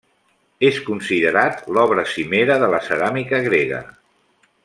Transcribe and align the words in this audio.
És 0.69 0.77
considerat 0.87 1.61
l'obra 1.77 2.07
cimera 2.15 2.57
de 2.65 2.71
la 2.75 2.81
ceràmica 2.87 3.43
grega. 3.51 3.83